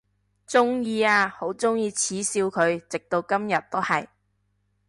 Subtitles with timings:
[0.47, 4.07] 鍾意啊，好鍾意恥笑佢，直到今日都係！